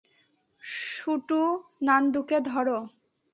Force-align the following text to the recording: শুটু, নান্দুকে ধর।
শুটু, 0.63 1.41
নান্দুকে 1.81 2.37
ধর। 2.41 2.67